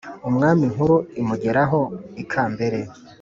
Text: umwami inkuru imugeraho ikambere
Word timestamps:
umwami 0.29 0.61
inkuru 0.69 0.95
imugeraho 1.21 1.79
ikambere 2.23 2.79